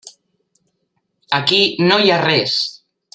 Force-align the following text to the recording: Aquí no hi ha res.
Aquí 1.41 1.61
no 1.91 1.99
hi 2.05 2.13
ha 2.15 2.21
res. 2.25 2.57